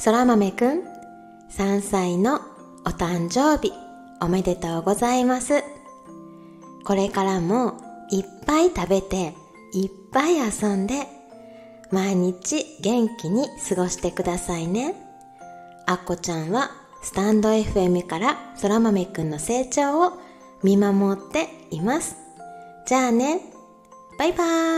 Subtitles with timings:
[0.00, 0.82] そら豆くん、
[1.50, 2.40] 3歳の
[2.86, 3.70] お誕生日
[4.22, 5.62] おめでとうございます。
[6.86, 7.74] これからも
[8.10, 9.34] いっぱい食べて、
[9.74, 11.06] いっぱい遊んで、
[11.90, 14.94] 毎日元気に過ごしてくださいね。
[15.84, 16.70] あっこちゃんは
[17.02, 20.12] スタンド FM からそら豆くんの成長を
[20.62, 22.16] 見守っています。
[22.86, 23.42] じゃあね、
[24.18, 24.69] バイバーイ